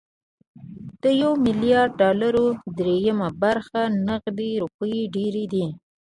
[1.03, 2.45] د يو ميليارد ډالرو
[2.77, 5.65] درېيمه برخه نغدې روپۍ ډېرې دي.